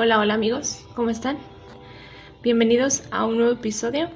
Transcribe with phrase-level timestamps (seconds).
[0.00, 1.38] Hola, hola amigos, ¿cómo están?
[2.40, 4.08] Bienvenidos a un nuevo episodio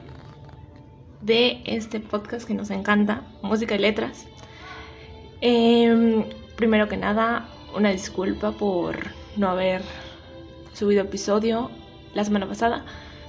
[1.22, 4.28] de este podcast que nos encanta, música y letras.
[5.40, 8.96] Em, primero que nada, una disculpa por
[9.36, 9.82] no haber
[10.72, 11.68] subido episodio
[12.14, 12.84] la semana pasada,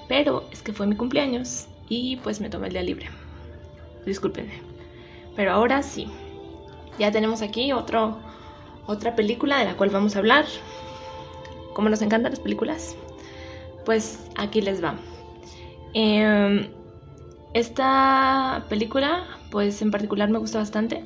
[0.07, 3.09] pero es que fue mi cumpleaños y pues me tomé el día libre.
[4.05, 4.61] Discúlpenme.
[5.35, 6.07] Pero ahora sí,
[6.99, 8.19] ya tenemos aquí otro,
[8.85, 10.45] otra película de la cual vamos a hablar
[11.73, 12.95] como nos encantan las películas,
[13.85, 14.95] pues aquí les va.
[15.93, 16.67] Em,
[17.53, 21.03] esta película, pues en particular me gusta bastante,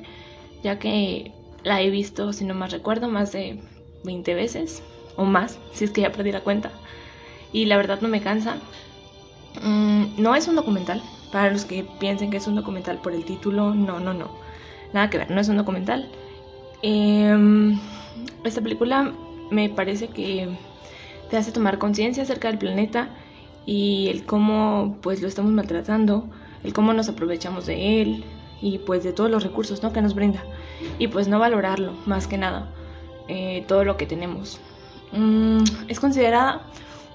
[0.62, 1.32] ya que
[1.64, 3.60] la he visto, si no más recuerdo, más de
[4.04, 4.82] 20 veces
[5.16, 6.70] o más, si es que ya perdí la cuenta.
[7.52, 8.56] Y la verdad no me cansa.
[9.62, 13.24] Mm, no es un documental, para los que piensen que es un documental por el
[13.24, 14.30] título, no, no, no.
[14.92, 16.08] Nada que ver, no es un documental.
[16.82, 17.78] Em,
[18.44, 19.12] esta película
[19.50, 20.48] me parece que
[21.30, 23.10] te hace tomar conciencia acerca del planeta
[23.66, 26.28] y el cómo pues lo estamos maltratando,
[26.64, 28.24] el cómo nos aprovechamos de él
[28.60, 29.92] y pues de todos los recursos ¿no?
[29.92, 30.42] que nos brinda
[30.98, 32.68] y pues no valorarlo más que nada
[33.28, 34.60] eh, todo lo que tenemos.
[35.12, 36.62] Mm, es considerada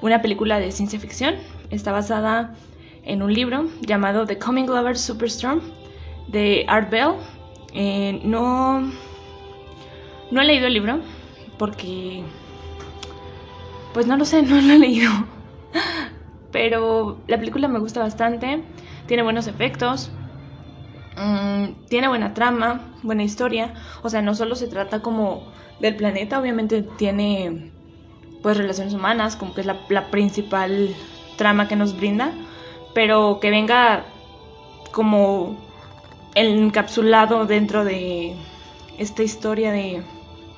[0.02, 1.36] una película de ciencia ficción,
[1.72, 2.56] está basada
[3.04, 5.62] en un libro llamado The Coming Glover Superstorm
[6.28, 7.14] de Art Bell.
[7.74, 8.92] Eh, no,
[10.32, 11.00] no he leído el libro,
[11.58, 12.24] porque,
[13.94, 15.12] pues no lo sé, no lo he leído.
[16.52, 18.64] Pero la película me gusta bastante,
[19.08, 20.12] tiene buenos efectos,
[21.18, 23.74] mm, tiene buena trama, buena historia.
[24.04, 27.72] O sea, no solo se trata como del planeta, obviamente tiene
[28.44, 30.94] pues relaciones humanas, como que es la, la principal
[31.38, 32.34] trama que nos brinda,
[32.94, 34.06] pero que venga
[34.92, 35.58] como
[36.36, 38.36] encapsulado dentro de
[38.98, 40.04] esta historia de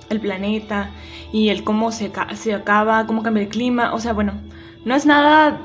[0.09, 0.91] el planeta
[1.31, 3.93] y el cómo se, se acaba, cómo cambia el clima.
[3.93, 4.33] O sea, bueno,
[4.85, 5.59] no es nada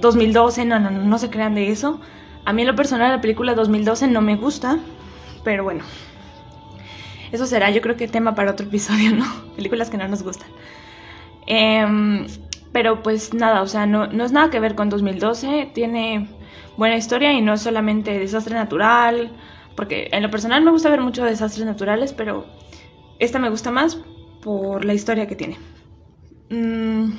[0.00, 2.00] 2012, no, no, no, no se crean de eso.
[2.44, 4.78] A mí en lo personal la película 2012 no me gusta,
[5.44, 5.84] pero bueno.
[7.32, 9.24] Eso será yo creo que tema para otro episodio, ¿no?
[9.56, 10.48] Películas que no nos gustan.
[11.46, 12.26] Em,
[12.72, 15.70] pero pues nada, o sea, no, no es nada que ver con 2012.
[15.74, 16.28] Tiene
[16.76, 19.30] buena historia y no es solamente desastre natural.
[19.74, 22.46] Porque en lo personal me gusta ver mucho desastres naturales, pero
[23.18, 23.98] esta me gusta más
[24.42, 25.58] por la historia que tiene.
[26.50, 27.12] Mm,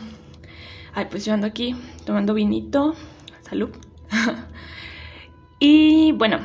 [0.94, 1.76] ay, pues yo ando aquí
[2.06, 2.96] tomando vinito.
[3.42, 3.70] Salud.
[5.60, 6.40] y bueno,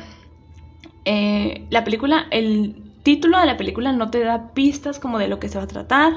[1.05, 5.39] eh, la película, el título de la película no te da pistas como de lo
[5.39, 6.13] que se va a tratar.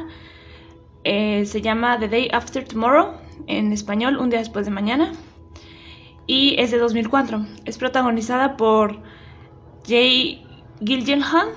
[1.04, 3.12] Eh, se llama The Day After Tomorrow,
[3.47, 5.12] en español, Un día después de mañana.
[6.26, 7.47] Y es de 2004.
[7.64, 9.00] Es protagonizada por
[9.86, 10.44] Jay
[10.80, 11.50] Gyllenhaal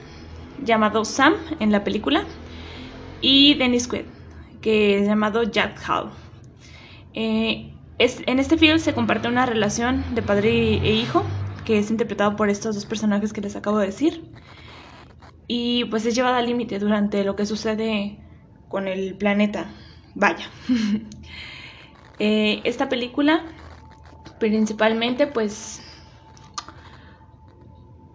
[0.64, 2.24] llamado Sam en la película,
[3.22, 4.06] y Dennis Quaid,
[4.62, 6.12] que es llamado Jack Hall.
[7.14, 11.24] Eh, en este film se comparte una relación de padre e hijo,
[11.66, 14.24] que es interpretado por estos dos personajes que les acabo de decir,
[15.48, 18.20] y pues es llevada al límite durante lo que sucede
[18.68, 19.72] con el planeta.
[20.16, 20.50] Vaya.
[22.22, 23.46] Eh, esta película
[24.40, 25.89] principalmente pues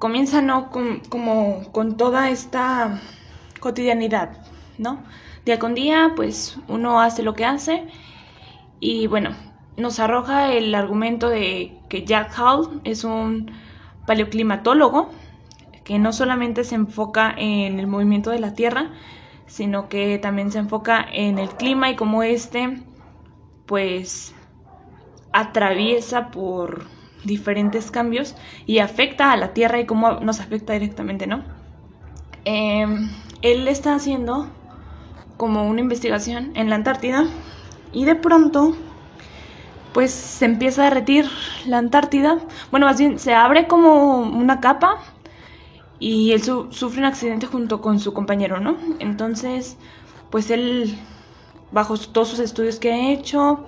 [0.05, 3.01] comienza no con, como con toda esta
[3.59, 4.37] cotidianidad,
[4.77, 5.03] ¿no?
[5.47, 7.87] Día con día, pues uno hace lo que hace
[8.81, 9.31] y bueno,
[9.79, 13.51] nos arroja el argumento de que Jack Hall es un
[14.07, 15.09] paleoclimatólogo
[15.85, 18.91] que no solamente se enfoca en el movimiento de la Tierra,
[19.47, 22.83] sino que también se enfoca en el clima y cómo este
[23.65, 24.35] pues
[25.33, 26.93] atraviesa por
[27.25, 28.35] diferentes cambios
[28.67, 31.43] y afecta a la Tierra y cómo nos afecta directamente, ¿no?
[32.45, 33.11] Em,
[33.43, 34.49] él está haciendo
[35.37, 37.27] como una investigación en la Antártida
[37.93, 38.77] y de pronto
[39.93, 41.27] pues se empieza a derretir
[41.67, 42.39] la Antártida.
[42.71, 44.99] Bueno, más bien se abre como una capa
[46.01, 48.77] y él sufre un accidente junto con su compañero, ¿no?
[48.99, 49.79] Entonces,
[50.31, 50.99] pues él,
[51.71, 53.65] bajo todos sus estudios que ha hecho,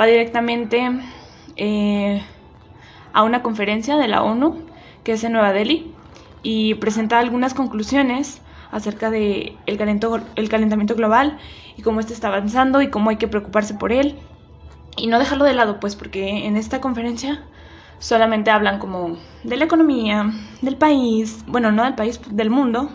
[0.00, 0.90] va directamente
[1.56, 2.22] eh,
[3.14, 4.58] a una conferencia de la ONU,
[5.04, 5.90] que es en Nueva Delhi,
[6.42, 9.78] y presenta algunas conclusiones acerca de el,
[10.36, 11.38] el calentamiento global
[11.76, 14.18] y cómo este está avanzando y cómo hay que preocuparse por él.
[14.96, 17.44] Y no dejarlo de lado, pues, porque en esta conferencia
[17.98, 20.30] solamente hablan como de la economía,
[20.60, 22.90] del país, bueno, no del país, del mundo,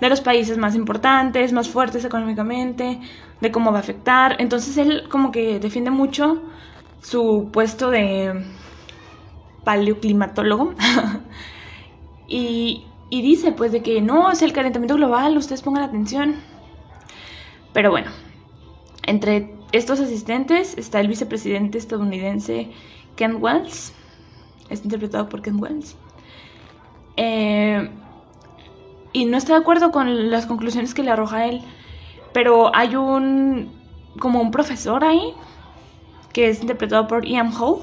[0.00, 2.98] de los países más importantes, más fuertes económicamente,
[3.40, 4.36] de cómo va a afectar.
[4.38, 6.42] Entonces él como que defiende mucho
[7.02, 8.44] su puesto de
[9.64, 10.74] paleoclimatólogo,
[12.28, 16.36] y, y dice pues de que no, es el calentamiento global, ustedes pongan atención.
[17.72, 18.10] Pero bueno,
[19.04, 22.70] entre estos asistentes está el vicepresidente estadounidense
[23.16, 23.92] Ken Wells,
[24.68, 25.96] es interpretado por Ken Wells.
[27.16, 27.90] Eh,
[29.12, 31.62] y no está de acuerdo con las conclusiones que le arroja él,
[32.32, 33.72] pero hay un
[34.18, 35.34] como un profesor ahí
[36.32, 37.80] que es interpretado por Ian Hall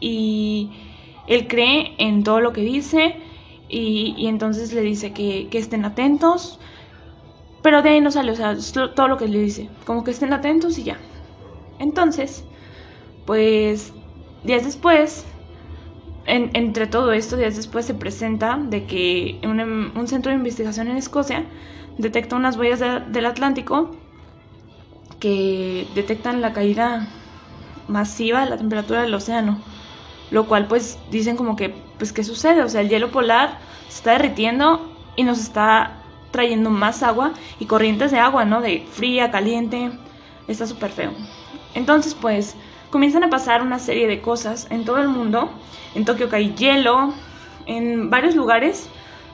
[0.00, 0.70] y
[1.26, 3.16] él cree en todo lo que dice
[3.68, 6.60] y, entonces le dice que, que, estén atentos,
[7.62, 8.56] pero de ahí no sale, o sea,
[8.94, 10.98] todo lo que le dice, como que estén atentos y ya.
[11.78, 12.44] Entonces,
[13.26, 13.92] pues
[14.44, 15.26] días después
[16.26, 20.96] entre todo esto, días después se presenta de que un, un centro de investigación en
[20.96, 21.44] Escocia
[21.98, 22.80] detecta unas huellas
[23.12, 23.90] del Atlántico
[25.20, 27.06] que detectan la caída
[27.88, 29.58] masiva de la temperatura del océano.
[30.30, 32.62] Lo cual pues dicen como que, pues ¿qué sucede?
[32.62, 37.66] O sea, el hielo polar se está derritiendo y nos está trayendo más agua y
[37.66, 38.60] corrientes de agua, ¿no?
[38.60, 39.90] De fría, caliente.
[40.48, 41.12] Está súper feo.
[41.74, 42.56] Entonces pues
[42.90, 45.50] comienzan a pasar una serie de cosas en todo el mundo.
[45.94, 47.14] En Tokio cae hielo,
[47.66, 48.88] en varios lugares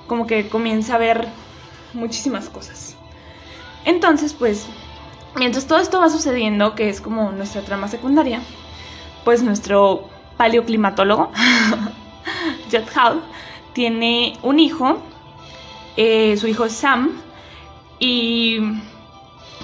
[0.06, 1.28] como que comienza a haber
[1.94, 2.96] muchísimas cosas.
[3.84, 4.66] Entonces, pues,
[5.36, 8.40] mientras todo esto va sucediendo, que es como nuestra trama secundaria,
[9.24, 10.08] pues nuestro
[10.40, 11.30] paleoclimatólogo,
[12.70, 13.20] Jet Hall,
[13.74, 14.96] tiene un hijo,
[15.98, 17.10] eh, su hijo es Sam,
[17.98, 18.58] y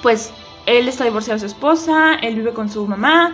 [0.03, 0.35] pues
[0.67, 3.33] él está divorciado de su esposa, él vive con su mamá,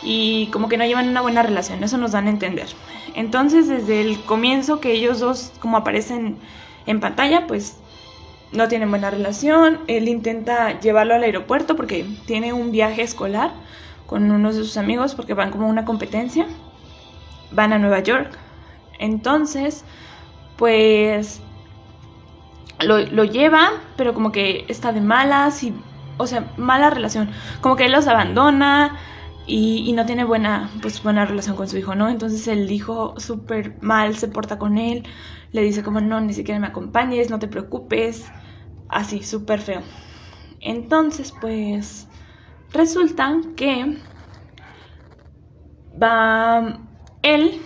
[0.00, 2.68] y como que no llevan una buena relación, eso nos dan a entender.
[3.16, 6.38] Entonces, desde el comienzo que ellos dos como aparecen
[6.86, 7.78] en pantalla, pues
[8.52, 9.80] no tienen buena relación.
[9.88, 13.50] Él intenta llevarlo al aeropuerto porque tiene un viaje escolar
[14.06, 16.46] con unos de sus amigos porque van como una competencia.
[17.50, 18.38] Van a Nueva York.
[18.98, 19.84] Entonces,
[20.56, 21.42] pues
[22.80, 25.74] lo, lo lleva, pero como que está de malas y,
[26.18, 27.30] o sea, mala relación.
[27.60, 28.98] Como que él los abandona
[29.46, 32.08] y, no tiene buena, pues, buena relación con su hijo, ¿no?
[32.08, 35.04] Entonces el hijo súper mal se porta con él,
[35.52, 38.32] le dice como no, ni siquiera me acompañes, no te preocupes,
[38.88, 39.82] así, súper feo.
[40.60, 42.08] Entonces, pues,
[42.72, 43.98] resulta que
[46.02, 46.85] va,
[47.34, 47.60] él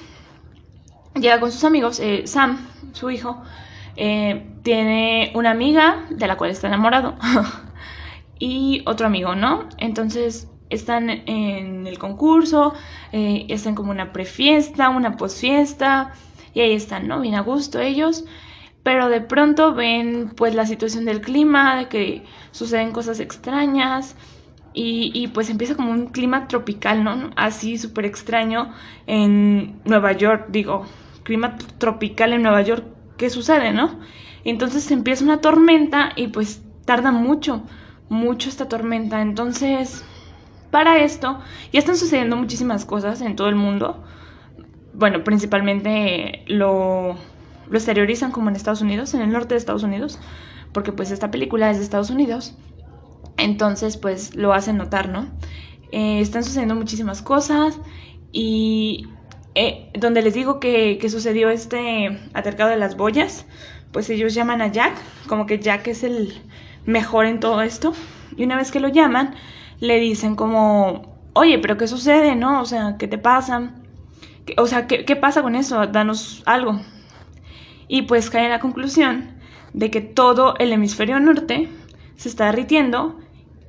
[1.14, 3.42] llega con sus amigos, eh, Sam, su hijo,
[3.96, 7.16] eh, tiene una amiga de la cual está enamorado
[8.38, 9.68] y otro amigo, ¿no?
[9.78, 12.74] Entonces están en el concurso,
[13.12, 16.12] eh, están como una prefiesta, una posfiesta,
[16.54, 17.20] y ahí están, ¿no?
[17.20, 18.24] Bien a gusto ellos,
[18.82, 24.16] pero de pronto ven pues la situación del clima, de que suceden cosas extrañas,
[24.72, 27.30] y, y pues empieza como un clima tropical, ¿no?
[27.36, 28.72] Así súper extraño
[29.06, 30.86] en Nueva York, digo,
[31.22, 32.84] clima tropical en Nueva York,
[33.16, 33.98] ¿qué sucede, no?
[34.44, 37.62] Entonces empieza una tormenta y pues tarda mucho,
[38.08, 40.04] mucho esta tormenta, entonces
[40.70, 41.40] para esto
[41.72, 44.02] ya están sucediendo muchísimas cosas en todo el mundo.
[44.92, 47.16] Bueno, principalmente lo,
[47.68, 50.18] lo exteriorizan como en Estados Unidos, en el norte de Estados Unidos,
[50.72, 52.56] porque pues esta película es de Estados Unidos.
[53.40, 55.28] Entonces pues lo hacen notar, ¿no?
[55.92, 57.78] Eh, están sucediendo muchísimas cosas
[58.32, 59.08] y
[59.54, 63.46] eh, donde les digo que, que, sucedió este atercado de las boyas,
[63.92, 64.94] pues ellos llaman a Jack,
[65.26, 66.40] como que Jack es el
[66.86, 67.92] mejor en todo esto.
[68.36, 69.34] Y una vez que lo llaman,
[69.80, 72.60] le dicen como, oye, pero ¿qué sucede, no?
[72.60, 73.74] O sea, ¿qué te pasa?
[74.56, 75.86] O sea, ¿qué, pasa con eso?
[75.86, 76.80] Danos algo.
[77.88, 79.38] Y pues cae la conclusión
[79.72, 81.68] de que todo el hemisferio norte
[82.16, 83.18] se está derritiendo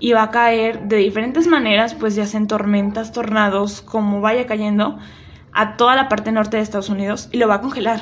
[0.02, 4.98] y va a caer de diferentes maneras, pues ya sean tormentas, tornados, como vaya cayendo,
[5.54, 8.02] a toda la parte norte de Estados Unidos y lo va a congelar.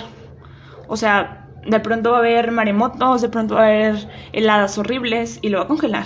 [0.87, 5.39] O sea, de pronto va a haber maremotos, de pronto va a haber heladas horribles
[5.41, 6.05] y lo va a congelar.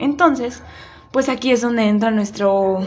[0.00, 0.60] Entonces,
[1.12, 2.80] pues aquí es donde entra nuestro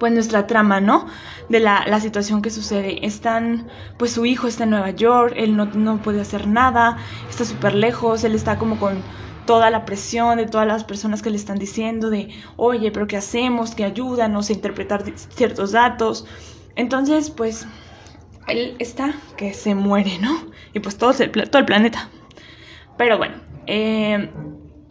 [0.00, 1.06] pues nuestra trama, ¿no?
[1.48, 3.06] De la, situación que sucede.
[3.06, 6.96] Están, pues su hijo está en Nueva York, él no, no puede hacer nada,
[7.30, 9.00] está súper lejos, él está como con
[9.46, 13.16] toda la presión de todas las personas que le están diciendo de, oye, pero ¿qué
[13.16, 13.74] hacemos?
[13.74, 16.26] ¿Qué ayúdanos a interpretar ciertos datos?
[16.76, 17.66] Entonces, pues,
[18.48, 20.36] él está que se muere, ¿no?
[20.72, 22.08] Y pues todo el, todo el planeta.
[22.96, 24.30] Pero bueno, eh,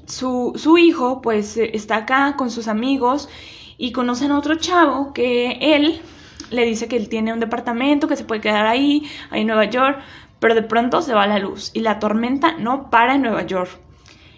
[0.05, 3.29] su, su hijo pues eh, está acá con sus amigos
[3.77, 6.01] y conocen a otro chavo que él
[6.49, 9.65] le dice que él tiene un departamento, que se puede quedar ahí, ahí en Nueva
[9.65, 9.99] York,
[10.39, 13.79] pero de pronto se va la luz y la tormenta no para en Nueva York.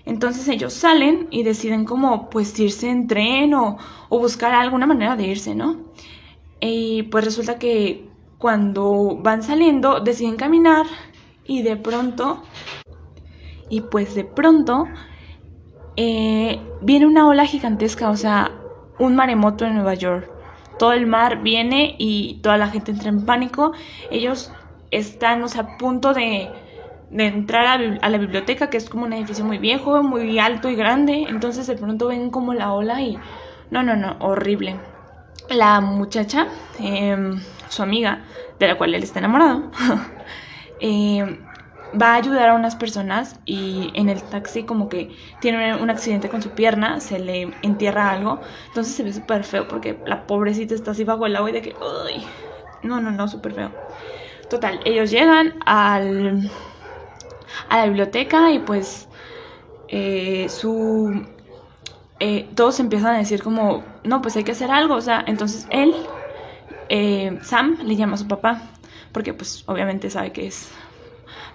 [0.06, 3.78] Entonces ellos salen y deciden como pues irse en tren o,
[4.10, 5.78] buscar alguna manera de irse, ¿no?
[6.60, 10.86] Y pues resulta que cuando van saliendo deciden caminar
[11.46, 12.44] y de pronto,
[13.70, 14.86] y pues de pronto
[15.96, 18.52] eh, viene una ola gigantesca, o sea,
[19.00, 20.30] un maremoto en Nueva York.
[20.78, 23.74] Todo el mar viene y toda la gente entra en pánico.
[24.12, 24.52] Ellos
[24.92, 26.50] están, o sea, a punto de,
[27.14, 30.76] de entrar a, la biblioteca, que es como un edificio muy viejo, muy alto y
[30.76, 31.26] grande.
[31.30, 33.22] Entonces de pronto ven como la ola y...
[33.70, 34.80] No, no, no, horrible.
[35.50, 36.48] La muchacha,
[36.80, 37.18] eh,
[37.68, 38.26] su amiga,
[38.60, 39.72] de la cual él está enamorado,
[40.80, 41.48] eh,
[42.00, 46.30] va a ayudar a unas personas y en el taxi como que tiene un accidente
[46.30, 50.74] con su pierna, se le entierra algo, entonces se ve súper feo porque la pobrecita
[50.76, 51.78] está así bajo el agua y de que,
[52.82, 53.72] no, no, no, súper feo.
[54.50, 56.52] Total, ellos llegan al,
[57.70, 59.10] a la biblioteca y pues
[59.88, 61.28] eh, su...
[62.20, 65.68] Eh, todos empiezan a decir como, no, pues hay que hacer algo, o sea, entonces
[65.70, 65.94] él,
[66.90, 68.74] eh, Sam, le llama a su papá,
[69.12, 70.72] porque pues obviamente sabe que es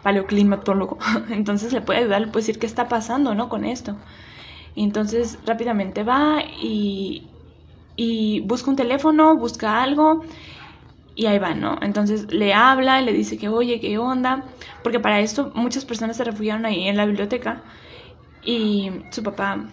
[0.03, 0.99] paleoclimatólogo,
[1.31, 3.49] entonces le puede ayudar, le decir qué está pasando, ¿no?
[3.49, 3.99] Con esto.
[4.75, 7.33] Y entonces rápidamente va y,
[7.97, 10.23] y busca un teléfono, busca algo
[11.19, 11.77] y ahí va, ¿no?
[11.83, 14.45] Entonces le habla y le dice que, oye, ¿qué onda?
[14.85, 17.63] Porque para esto muchas personas se refugiaron ahí en la biblioteca
[18.45, 19.65] y su papá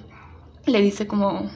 [0.65, 1.51] le dice como,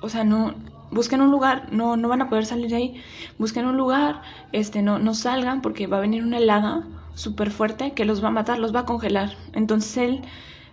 [0.00, 0.54] o sea, no,
[0.90, 3.02] busquen un lugar, no, no van a poder salir de ahí,
[3.38, 7.92] busquen un lugar, este, no, no salgan porque va a venir una helada súper fuerte
[7.92, 9.36] que los va a matar, los va a congelar.
[9.52, 10.22] Entonces él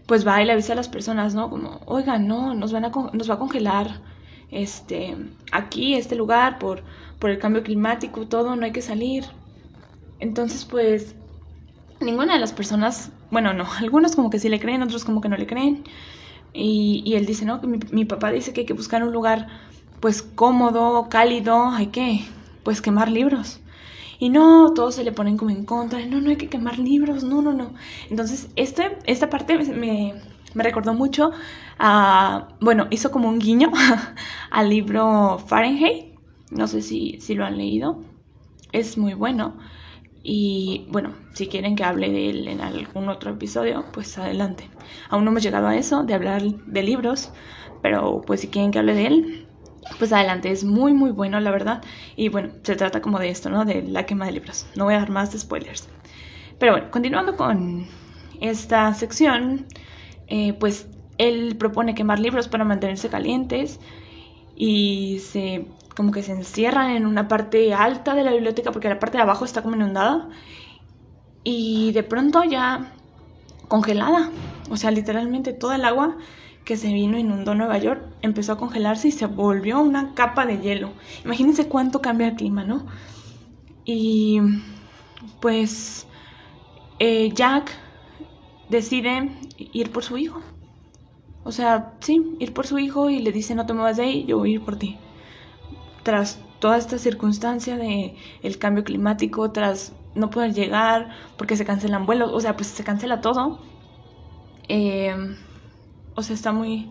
[0.05, 1.50] pues va y le avisa a las personas, ¿no?
[1.50, 4.00] Como, oigan, no, nos, van a, nos va a congelar
[4.54, 5.18] este,
[5.52, 6.84] aquí, este lugar, por,
[7.20, 9.26] por el cambio climático, todo, no hay que salir.
[10.20, 11.16] Entonces, pues,
[12.00, 15.30] ninguna de las personas, bueno, no, algunos como que sí le creen, otros como que
[15.30, 15.86] no le creen.
[16.54, 19.48] Y, y él dice, no, mi, mi papá dice que hay que buscar un lugar,
[20.00, 22.22] pues, cómodo, cálido, hay que,
[22.64, 23.62] pues, quemar libros.
[24.20, 27.24] Y no, todos se le ponen como en contra, no, no hay que quemar libros,
[27.24, 27.74] no, no, no.
[28.10, 30.16] Entonces, este, esta parte me,
[30.54, 31.32] me recordó mucho
[31.80, 33.72] a, bueno, hizo como un guiño
[34.52, 36.16] al libro Fahrenheit,
[36.52, 38.04] no sé si, si lo han leído,
[38.72, 39.58] es muy bueno.
[40.26, 44.70] Y bueno, si quieren que hable de él en algún otro episodio, pues adelante.
[45.10, 47.32] Aún no hemos llegado a eso, de hablar de libros,
[47.82, 49.48] pero pues si quieren que hable de él,
[50.00, 51.84] pues adelante, es muy muy bueno la verdad.
[52.16, 53.66] Y bueno, se trata como de esto, ¿no?
[53.66, 54.66] De la quema de libros.
[54.76, 55.90] No voy a dar más spoilers.
[56.58, 57.86] Pero bueno, continuando con
[58.40, 59.68] esta sección,
[60.36, 60.88] eh, pues
[61.20, 63.80] él propone quemar libros para mantenerse calientes
[64.56, 68.98] y se como que se encierran en una parte alta de la biblioteca porque la
[68.98, 70.28] parte de abajo está como inundada
[71.44, 72.94] y de pronto ya
[73.68, 74.32] congelada,
[74.72, 76.18] o sea, literalmente toda el agua
[76.66, 80.58] que se vino, inundó Nueva York, empezó a congelarse y se volvió una capa de
[80.58, 80.94] hielo.
[81.24, 82.88] Imagínense cuánto cambia el clima, ¿no?
[83.86, 84.42] Y
[85.42, 86.08] pues
[86.98, 87.83] eh, Jack
[88.74, 90.42] decide ir por su hijo.
[91.44, 94.25] O sea, sí, ir por su hijo y le dice no te muevas de ahí,
[94.25, 94.98] yo voy a ir por ti.
[96.03, 102.06] Tras toda esta circunstancia de el cambio climático, tras no poder llegar porque se cancelan
[102.06, 103.60] vuelos, o sea, pues se cancela todo.
[104.70, 105.15] Eh,
[106.15, 106.89] o sea, está muy,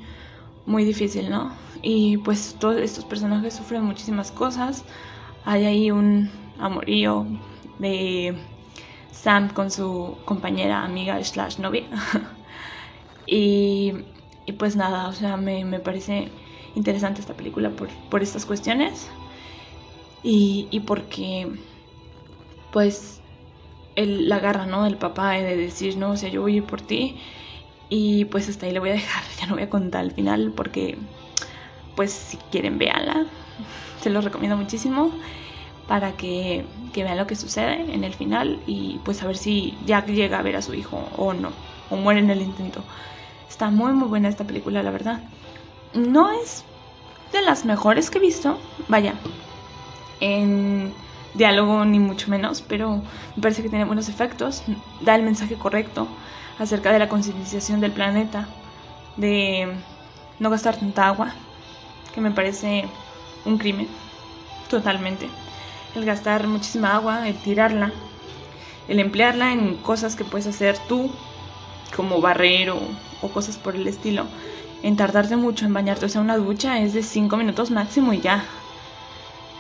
[0.67, 1.53] muy difícil, ¿no?
[1.83, 4.85] Y pues todos estos personajes sufren muchísimas cosas.
[5.45, 7.27] Hay ahí un amorío
[7.79, 8.37] de
[9.13, 11.89] Sam con su compañera, amiga, slash novia.
[13.27, 13.93] y,
[14.47, 16.33] y, pues nada, o sea, me, me parece
[16.75, 19.11] interesante esta película por, por estas cuestiones.
[20.23, 21.49] Y, y porque,
[22.71, 23.23] pues,
[23.97, 24.85] el, la garra, ¿no?
[24.85, 27.21] Del papá de decir, no, o sea, yo voy a ir por ti
[27.91, 30.53] y pues hasta ahí le voy a dejar, ya no voy a contar al final
[30.57, 30.99] porque
[31.97, 33.27] pues si quieren véanla,
[34.01, 35.13] se los recomiendo muchísimo
[35.89, 39.77] para que, que, vean lo que sucede en el final y pues a ver si
[39.87, 41.51] Jack llega a ver a su hijo o no,
[41.91, 42.83] o muere en el intento.
[43.49, 45.21] Está muy muy buena esta película, la verdad.
[45.95, 46.65] No es
[47.33, 48.59] de las mejores que he visto,
[48.89, 49.15] vaya,
[50.21, 50.93] en
[51.35, 53.03] diálogo ni mucho menos, pero
[53.37, 54.63] me parece que tiene buenos efectos,
[55.01, 56.07] da el mensaje correcto
[56.59, 58.49] acerca de la concienciación del planeta,
[59.17, 59.75] de
[60.39, 61.33] no gastar tanta agua,
[62.15, 62.85] que me parece
[63.45, 63.89] un crimen,
[64.69, 65.29] totalmente.
[65.95, 67.93] El gastar muchísima agua, el tirarla,
[68.89, 71.11] el emplearla en cosas que puedes hacer tú,
[71.95, 72.81] como barrer o,
[73.33, 74.27] cosas por el estilo.
[74.83, 78.21] En tardarte mucho en bañarte, o sea, una ducha es de 5 minutos máximo y
[78.21, 78.45] ya.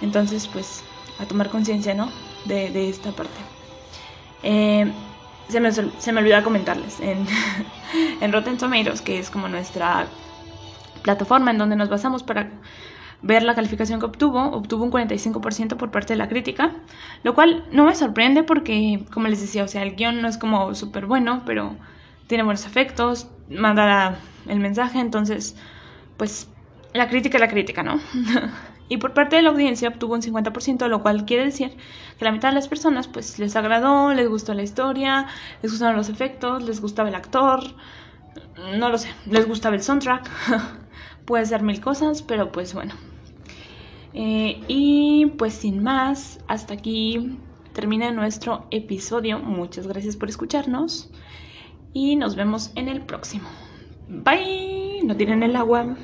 [0.00, 0.82] Entonces, pues,
[1.20, 2.10] a tomar conciencia, ¿no?
[2.44, 3.38] De, esta parte.
[4.42, 4.90] Eh,
[5.48, 7.26] se me, se me olvidó comentarles, en,
[8.20, 10.06] en Rotten Tomatoes, que es como nuestra
[11.02, 12.50] plataforma en donde nos basamos para
[13.22, 16.72] ver la calificación que obtuvo, obtuvo un 45% por parte de la crítica,
[17.22, 20.38] lo cual no me sorprende porque, como les decía, o sea, el guion no es
[20.38, 21.76] como súper bueno, pero
[22.26, 25.56] tiene buenos efectos, manda el mensaje, entonces,
[26.16, 26.48] pues
[26.94, 28.00] la crítica es la crítica, ¿no?
[28.88, 31.76] y por parte de la audiencia obtuvo un 50%, lo cual quiere decir
[32.18, 35.26] que la mitad de las personas pues les agradó, les gustó la historia,
[35.62, 37.62] les gustaron los efectos, les gustaba el actor,
[38.76, 40.28] no lo sé, les gustaba el soundtrack,
[41.24, 42.94] puede ser mil cosas, pero pues bueno.
[44.14, 47.40] Eh, y pues sin más, hasta aquí
[47.72, 49.38] termina nuestro episodio.
[49.38, 51.10] Muchas gracias por escucharnos
[51.92, 53.48] y nos vemos en el próximo.
[54.08, 55.96] Bye, no tiren el agua.